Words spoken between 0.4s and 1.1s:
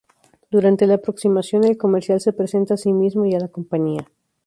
Durante la